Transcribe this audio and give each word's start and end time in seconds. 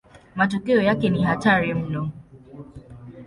Matokeo 0.35 0.81
yake 0.81 1.09
ni 1.09 1.23
hatari 1.23 1.73
mno. 1.73 2.11